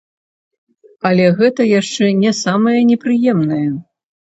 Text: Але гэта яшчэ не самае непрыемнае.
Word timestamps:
Але 1.09 1.27
гэта 1.41 1.61
яшчэ 1.81 2.09
не 2.23 2.33
самае 2.41 2.75
непрыемнае. 2.91 3.65